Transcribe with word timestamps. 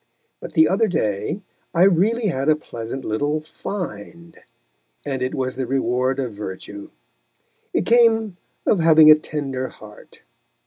But 0.39 0.53
the 0.53 0.67
other 0.67 0.87
day 0.87 1.43
I 1.75 1.83
really 1.83 2.29
had 2.29 2.49
a 2.49 2.55
pleasant 2.55 3.05
little 3.05 3.39
"find," 3.41 4.39
and 5.05 5.21
it 5.21 5.35
was 5.35 5.57
the 5.57 5.67
reward 5.67 6.17
of 6.17 6.33
virtue. 6.33 6.89
It 7.71 7.85
came 7.85 8.37
of 8.65 8.79
having 8.79 9.11
a 9.11 9.15
tender 9.15 9.67
heart. 9.67 10.23